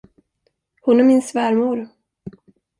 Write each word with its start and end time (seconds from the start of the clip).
Hon 0.81 0.99
är 0.99 1.03
min 1.03 1.21
svärmor. 1.21 1.87